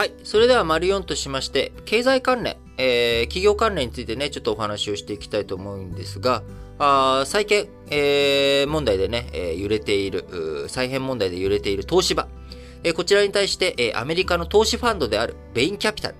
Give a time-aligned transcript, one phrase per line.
[0.00, 0.14] はい。
[0.24, 6.42] それでは、丸4としまして、経済関連、えー企業関連についてね、ちょっとお話をしていきたいと思うんですが、
[6.78, 10.24] あ債券、えー問題でね、えー揺れている、
[10.68, 12.28] 再編問題で揺れている東芝。
[12.82, 16.14] えーこちらに対して、えーアメリカの投資ファンドであるベインキャピタル。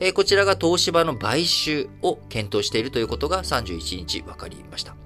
[0.00, 4.96] えーこちらが東芝の買収を検討しているということが31日分かりました。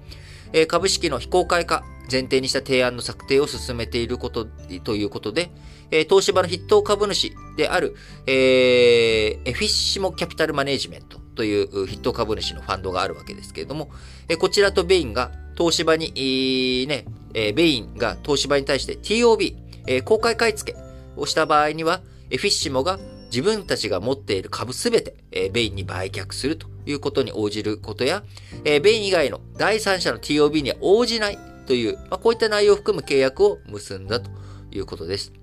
[0.53, 4.47] え株式の非公開化前提にした提案の策定を進めていること
[4.85, 5.51] ということで、
[5.91, 13.89] え東芝の筆頭株主である、えーエフィッシモキャピタルマネジメントという筆頭株主のファンドがあるわけですけれども、
[14.29, 19.55] えーこちらとベインが東芝に、えーね、えーベインが東芝に対して TOB、
[19.87, 20.77] えー公開買い付け
[21.15, 28.23] をした場合には、エフィッシモが自分たちが持っている株すべて、えーベインに売却するということに応じることや、
[28.65, 34.29] えーベイン以外の第三者の TOB には応じないという、まあ、こういった内容を含む契約を結んだと
[34.71, 35.42] いうことです。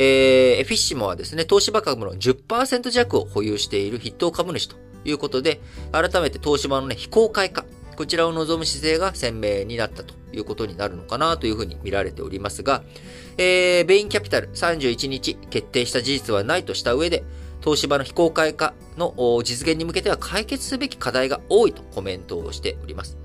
[0.00, 7.64] えー、エフィッシモはですね、東芝株の10%弱を保有している筆頭株主ということで、改めて東芝のね、非公開化、
[7.96, 12.84] こちらを望む姿勢が鮮明になったということになるのかなというふうに見られておりますが、
[13.38, 17.24] えー、ベインキャピタル31日決定した事実はないとした上で、
[17.60, 23.18] 東芝の非公開化の実現に向けては解決すべき課題が多いとコメントをしております。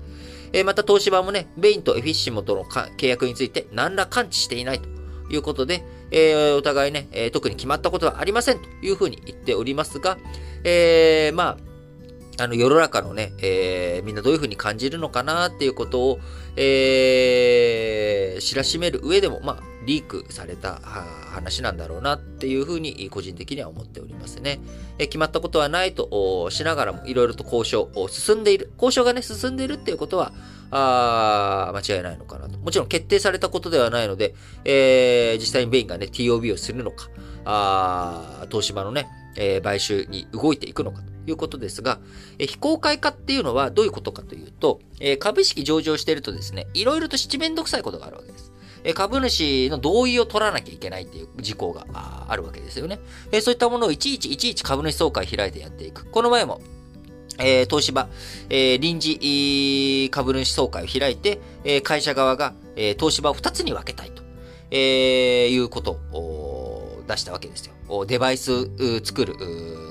[0.52, 4.88] えーまた東芝もね、ベインとエフィッシモとの契約について何ら感知していないと
[5.30, 10.16] いうことで、えーお互いね、えー特に決まったことはありませんというふうに言っておりますが、
[10.62, 11.58] えーま
[12.38, 16.18] あ、あの、世の中のね、えみんなどういうふうに感じるのかなっていうことを、
[16.56, 24.60] え知らしめる上でも、まあ、リークされた話なんだろうなっていうふうに個人的には思っておりますね。
[24.98, 28.72] え決まったことはないとしながらもいろいろと交渉を進んでいる。
[28.74, 30.32] 交渉がね、進んでいるっていうことは、
[30.76, 32.58] あ間違いないのかなと。
[32.58, 37.08] もちろん決定されたことではないので、えー実際にベインがね、TOB をするのか、
[37.44, 42.00] あ東芝のね、えー買収に動いていくのかということですが、
[42.38, 48.52] えー非公開化っていうのはどういうことかというと、えー株式上場しているとですね、いろいろと七面倒くさいことがあるわけです。
[48.84, 51.86] え株主の同意を取らなきゃいけないっていう事項が
[52.28, 53.00] あるわけですよね。
[53.32, 56.04] えそういったものをいちいちいちいち株主総会開いてやっていく。
[56.10, 56.60] この前も、
[57.38, 58.08] えー東芝、
[58.50, 64.22] えー臨時株主総会を開いて、えー会社側が、えー東芝を2つに分けたいと、
[64.70, 67.74] えーいうことを出したわけですよ。
[68.06, 68.70] デバイス
[69.04, 69.34] 作る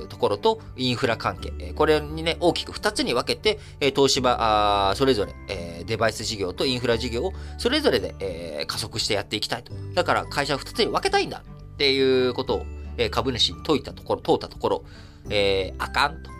[0.10, 1.74] ところとインフラ関係。
[1.74, 3.60] これにね、大きく2つに分けて、
[3.92, 9.74] 東芝あそれぞれ、えーデバイス事業とインフラ事業をそれぞれで、えー加速してやっていきたいと。
[9.94, 11.44] だから会社を2つに分けたいんだ
[11.74, 12.66] っていうことを、
[12.98, 14.86] えー株主に問いたところ、問うたところ、
[15.30, 16.32] えーあかんと。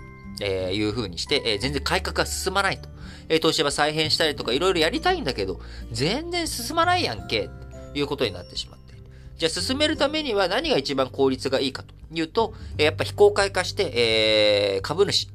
[0.42, 2.90] えーいう風にして、えー全然改革が進まないと。
[3.30, 5.60] えー東芝再編したりとかいろいろやりたいんだけど、
[5.92, 7.50] 全然進まないやんけ、
[7.94, 8.96] ということになってしまって。
[9.38, 15.30] じゃあ進めるためには何が一番効率がいいかというと、えーやっぱ非公開化して、えー株主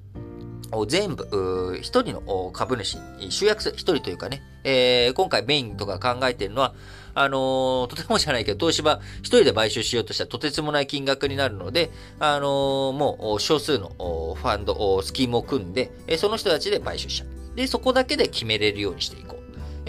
[0.73, 6.75] を全部、一人の株主に集約する、一人というかね、えー今回メインとか考えてるのは、
[7.21, 11.91] あのーとてもじゃないけど、東芝一人で買収しようとしたらとてつもない金額になるので、
[12.21, 17.57] あのーもう少数のファンド、スキームを組んで、その人たちで買収しちゃう。
[17.57, 19.38] で、そこだけで決めれるようにしていこう。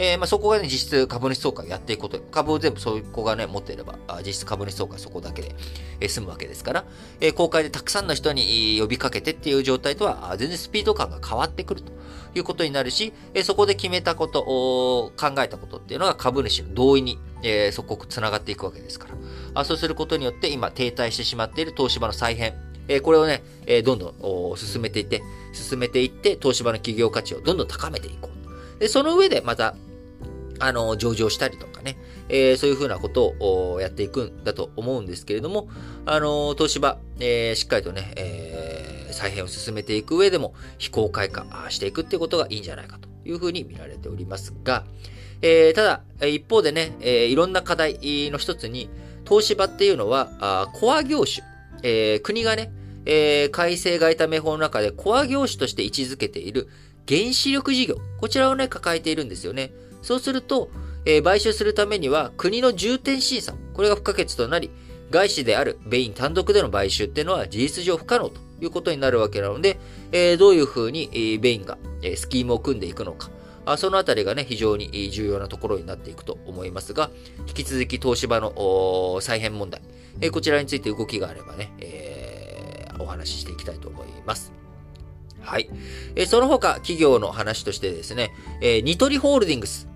[0.02, 5.54] えーまあ、そこがね、実質株主総会をやっていくこと、株を全部そこがね、持っていれば、あ実質株主総会そこだけで、
[6.00, 6.86] えー済むわけですから、
[7.20, 11.92] えー公開でたくさんの人に呼びかけてっていう状態とは、あ全然スピード感が変わってくると
[12.34, 19.16] いうことになるし、えそこで決めたこと、お考えたことっていうのが株主の同意に、えーそこ繋がっていくわけですから。
[19.54, 22.54] あそうすることによって、今停滞してしまっている東芝の再編、
[22.88, 24.16] えこれをね、えどんど
[24.54, 25.22] ん進めていって、
[25.52, 28.80] 進めていって、東芝の企業価値をどんどん高めていこう。
[28.80, 29.76] で、その上でまた、
[30.60, 31.98] あの、上場したりとかね、
[32.30, 35.70] えーそういうふうなことをやっていくんだと思うんですけれども、
[36.06, 44.86] あの、東芝、えーしっかりとね、えー再編を進めていく上でも、非公開化していくっていうことがいいんじゃないかというふうに見られておりますが、
[45.42, 47.98] えーただ、一方でね、えーいろんな課題
[48.32, 48.90] の一つに、
[49.28, 51.44] 東芝っていうのは、あコア業種、
[51.84, 52.72] えー国がね、
[53.06, 56.68] えー改正外為法の中でコア業種として位置づけている
[57.08, 59.72] 原子力事業、こちらをね、抱えているんですよね。
[60.02, 60.70] そうすると、
[61.06, 64.70] えー買収するためには国の重点審査、これが不可欠となり、
[65.12, 69.80] 外資であるベイン単独での買収っていうのは事実上不可能ということになるわけなので、
[70.12, 73.30] えーどういうふうに、えーベインが、えースキームを組んでいくのか、
[73.66, 77.10] あそのあたりがね、非常に重要なところになっていくと思いますが、
[77.48, 79.82] 引き続き東芝の再編問題、
[80.22, 84.52] えーこちらについて動きがあればね、えーお話ししていきたいと思います。
[85.42, 85.70] はい。
[86.16, 88.32] えーその他、企業の話としてですね、
[88.62, 89.88] えーニトリホールディングス、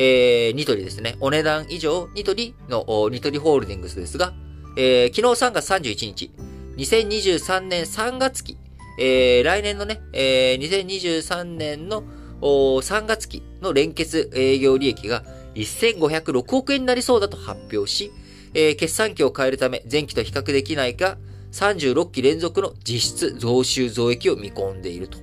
[0.00, 4.32] えーニトリですね、お値段以上、ニトリのニトリホールディングスですが、
[4.76, 6.30] えー、昨日3月31日、
[6.76, 8.56] 2023年3月期、
[9.00, 12.04] えー、来年のね、えー、2023年の
[12.40, 15.24] 3月期の連結営業利益が
[15.56, 18.12] 1506億円になりそうだと発表し、
[18.54, 21.18] えー、決算期を変えるため前期と比較できないが、
[21.50, 25.18] 36期連続の実質増収増益を見込んでいると。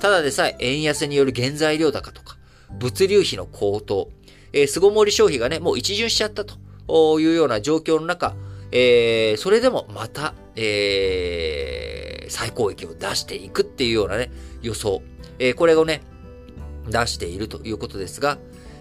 [0.00, 2.39] ただでさえ円安による原材料高とか、
[2.78, 4.10] 物流費の高騰、
[4.52, 8.34] えー、巣ごもり消費がね、もう一巡しちゃったというような状況の中、
[8.72, 14.30] えー、それでもまた、えー、最高益を出していくっていうようなね、
[14.62, 15.02] 予想。
[15.38, 16.02] えー、これをね、
[16.88, 18.38] 出しているということですが、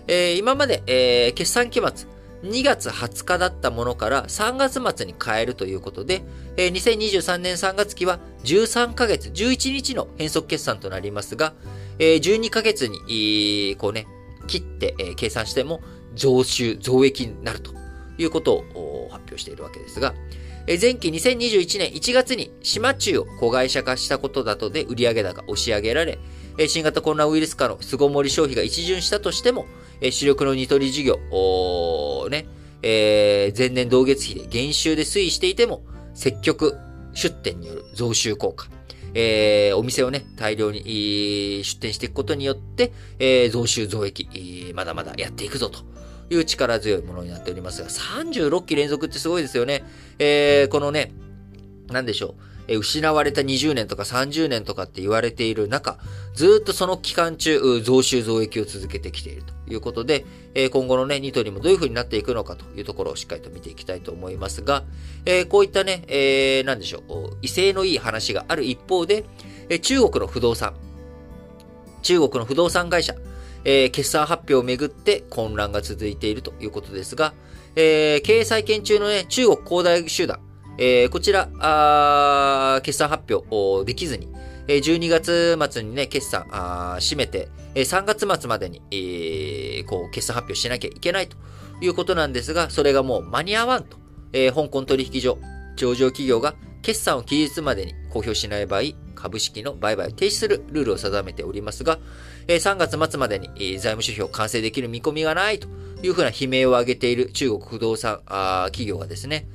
[0.07, 2.07] えー、今まで、えー、決算期末、
[2.43, 6.23] 2月20日だったものから3月末に変えるということで、
[6.57, 11.53] えー、2023年3月期は13ヶ月、11日の変則決算となりますが、
[11.99, 14.07] えー、12ヶ月に、こうね、
[14.47, 15.81] 切って、え、計算しても
[16.15, 17.73] 増収、増益になると
[18.17, 20.13] いうことを発表しているわけですが、
[20.67, 26.19] 前期2021年1月に島中を子会社化したことだとで売上高押し上げられ、
[26.67, 29.65] 新型コロナウイルス化の巣ごもり消費が一巡したとしても、
[30.11, 31.17] 主力のニトリ事業、
[32.29, 32.47] ね、
[32.81, 36.77] えー、前年同月比で減収で推移していても、積極
[37.13, 38.67] 出店による増収効果、
[39.13, 45.79] えー、お店をね、大量に出店していくことによって、えー、増収増益、まだまだやっていくぞと
[46.29, 49.83] いう力強いものになっておりますが、36期連続ってすごいですよね。
[50.19, 51.11] えー、このね、
[51.89, 52.58] なんでしょう。
[52.69, 55.97] え失われた20年とか30年とかって言われている中、
[56.33, 59.59] ずっとその期間中、増収増益を続けてきていると。
[59.73, 60.25] いうことで、
[60.55, 64.83] え今後のね、ニトリもどういう風になっていくのかというところをしっかりと見ていきたいと思いますが、
[65.25, 69.25] えこういったね、えー、なんでしょう、威勢のいい話がある一方で、
[69.69, 70.73] え中国の不動産、
[72.01, 73.15] 中国の不動産会社、
[73.65, 77.33] えー、決算発表をめぐって混乱が続いているということですが、
[77.75, 80.39] えー、経営再建中のね、中国恒大集団、
[80.81, 84.29] えー、こちら、あ決算発表できずに、
[84.67, 91.35] 12月末にね、決算、あ締めて、3月末までに、えー、こう、決算発表しなきゃいけないと
[91.81, 93.97] いうことなんですが、それがもう間に合わんと、
[94.31, 95.37] えー、香港取引所、
[95.75, 98.81] 上場企業が決算を期日までに公表しない場合、
[99.15, 101.99] 株式の売買を停止するルールを定めておりますが
[102.47, 103.49] え、3月末までに
[103.79, 105.67] 財務指標完成できる見込みがないと
[106.01, 109.47] いうふうな悲鳴を上げている中国不動産あ企業がですね、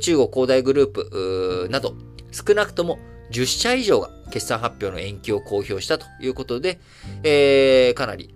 [0.00, 1.94] 中国恒大グループなど
[2.32, 2.98] 少なくとも
[3.30, 6.78] 10社以上が決算発表の延期を公表したということで、
[7.22, 8.34] えー、かなり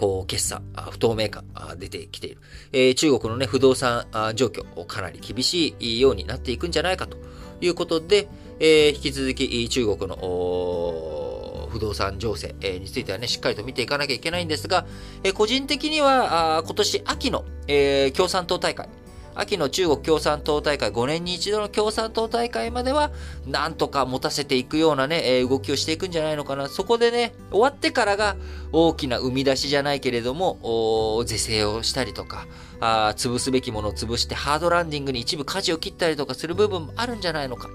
[0.00, 1.44] こう、決算、不透明感
[1.78, 2.40] 出てきている。
[2.72, 7.18] えー、中国のね、不動産状況、かなり厳しいようになっていくんじゃないかと
[7.60, 8.26] いうことで、
[8.60, 14.86] えー、引き続き中国の不動産情勢についてはね、しっかりと見ていかなきゃいけないんですが
[15.22, 18.88] え、個人的には今年秋のえ共産党大会、
[19.34, 23.10] 秋の中国共産党大会、5年に一度の共産党大会までは、
[23.46, 26.68] なんとか持たせていくようなね、動きをしていくんじゃないのかな。
[26.68, 28.36] そこでね、終わってからが
[28.72, 32.46] 大きな生み出しじゃないけれども、是正をしたりとか、
[32.80, 37.68] あ潰すべきものを潰してハードランディングに一部舵を切ったりとかする部分もあるんじゃないのか。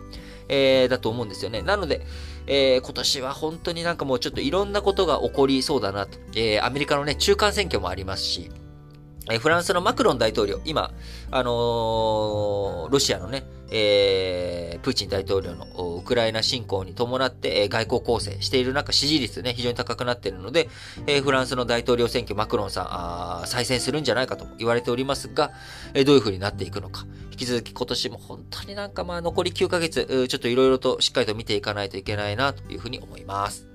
[0.47, 1.61] えー、だと思うんですよね。
[1.61, 2.05] なので、
[2.47, 6.17] えー、今年は本当になんかもうちょっといろんなことが起こりそうだなと。
[6.35, 8.51] えー、アメリカのね、中間選挙もありますし、
[9.31, 10.91] えフランスのマクロン大統領、今、
[11.31, 15.65] あのー、ロシアのね、えー、プーチン大統領の
[15.95, 20.69] ウクライナ侵攻に伴って、えー、外交構成している中、支持率ね、非常に高くなっているので、
[21.07, 25.51] えー、フランスの大統領選挙、マクロンさん、あ再選するんじゃないかと言われておりますが、
[25.95, 27.05] えー、どういう風になっていくのか。
[27.31, 33.74] 引き続き今年も本当になんかまあ残り9ヶ月、ちょっといろいろとしっかりと見ていかないといけないなというふうに思います。